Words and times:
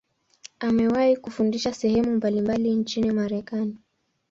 Amewahi 0.59 1.15
kufundisha 1.17 1.73
sehemu 1.73 2.15
mbalimbali 2.15 2.75
nchini 2.75 3.11
Marekani. 3.11 3.77